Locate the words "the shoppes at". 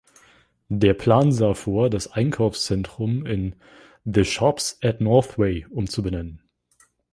4.05-4.99